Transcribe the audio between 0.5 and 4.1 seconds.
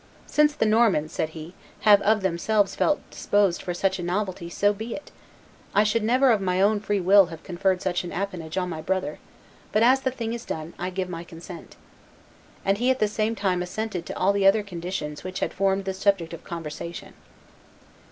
the Normans," said he, "have of themselves felt disposed for such a